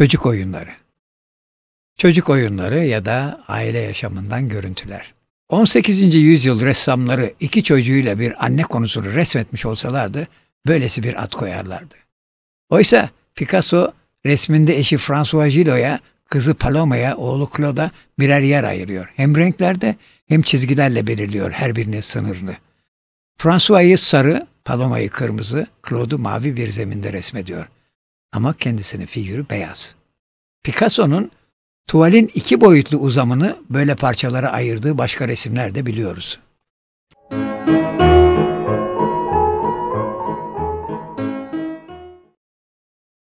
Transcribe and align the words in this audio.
Çocuk 0.00 0.26
oyunları. 0.26 0.70
Çocuk 1.96 2.30
oyunları 2.30 2.84
ya 2.84 3.04
da 3.04 3.44
aile 3.48 3.78
yaşamından 3.78 4.48
görüntüler. 4.48 5.14
18. 5.48 6.14
yüzyıl 6.14 6.60
ressamları 6.60 7.34
iki 7.40 7.62
çocuğuyla 7.64 8.18
bir 8.18 8.44
anne 8.44 8.62
konusunu 8.62 9.06
resmetmiş 9.06 9.66
olsalardı 9.66 10.28
böylesi 10.66 11.02
bir 11.02 11.22
ad 11.22 11.32
koyarlardı. 11.32 11.94
Oysa 12.70 13.10
Picasso 13.34 13.92
resminde 14.26 14.78
eşi 14.78 14.96
François 14.96 15.54
Gillot'a, 15.54 16.00
kızı 16.28 16.54
Paloma'ya, 16.54 17.16
oğlu 17.16 17.48
Claude'a 17.56 17.90
birer 18.18 18.40
yer 18.40 18.64
ayırıyor. 18.64 19.12
Hem 19.16 19.36
renklerde 19.36 19.96
hem 20.28 20.42
çizgilerle 20.42 21.06
belirliyor 21.06 21.50
her 21.52 21.76
birinin 21.76 22.00
sınırını. 22.00 22.56
François'yı 23.38 23.98
sarı, 23.98 24.46
Paloma'yı 24.64 25.10
kırmızı, 25.10 25.66
Claude'u 25.88 26.18
mavi 26.18 26.56
bir 26.56 26.68
zeminde 26.68 27.12
resmediyor. 27.12 27.66
Ama 28.32 28.52
kendisinin 28.52 29.06
figürü 29.06 29.48
beyaz. 29.50 29.94
Picasso'nun 30.64 31.30
tuvalin 31.86 32.30
iki 32.34 32.60
boyutlu 32.60 32.98
uzamını 32.98 33.56
böyle 33.70 33.94
parçalara 33.94 34.50
ayırdığı 34.52 34.98
başka 34.98 35.28
resimler 35.28 35.74
de 35.74 35.86
biliyoruz. 35.86 36.40